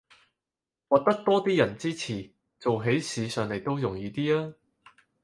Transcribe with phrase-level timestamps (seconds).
[0.87, 4.55] 獲得多啲人支持，做起事上來都容易啲吖